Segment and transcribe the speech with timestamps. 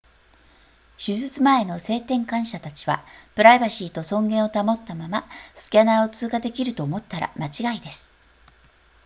[0.97, 3.05] 手術前の性転換者たちは
[3.35, 8.09] プライバシーと尊厳を保ったままスキャナーを通過できると思ったら間違いです